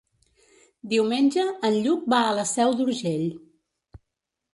[0.93, 3.29] Diumenge en Lluc va a la Seu d'Urgell.